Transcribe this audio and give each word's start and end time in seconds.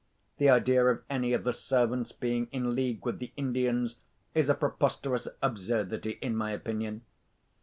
The 0.39 0.49
idea 0.49 0.83
of 0.83 1.03
any 1.11 1.31
of 1.31 1.43
the 1.43 1.53
servants 1.53 2.11
being 2.11 2.47
in 2.51 2.73
league 2.73 3.05
with 3.05 3.19
the 3.19 3.31
Indians 3.37 3.97
is 4.33 4.49
a 4.49 4.55
preposterous 4.55 5.27
absurdity, 5.43 6.17
in 6.23 6.35
my 6.35 6.49
opinion. 6.53 7.03